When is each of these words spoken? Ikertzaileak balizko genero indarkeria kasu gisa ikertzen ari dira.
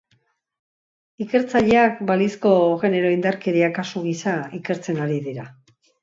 Ikertzaileak 1.25 1.99
balizko 2.11 2.53
genero 2.83 3.11
indarkeria 3.15 3.67
kasu 3.75 4.01
gisa 4.07 4.33
ikertzen 4.61 4.99
ari 5.05 5.21
dira. 5.27 5.45